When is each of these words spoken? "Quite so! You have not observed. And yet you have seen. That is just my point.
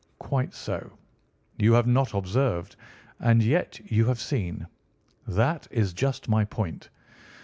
"Quite 0.17 0.55
so! 0.55 0.97
You 1.59 1.73
have 1.73 1.85
not 1.85 2.15
observed. 2.15 2.75
And 3.19 3.43
yet 3.43 3.79
you 3.85 4.05
have 4.05 4.19
seen. 4.19 4.65
That 5.27 5.67
is 5.69 5.93
just 5.93 6.27
my 6.27 6.43
point. 6.43 6.89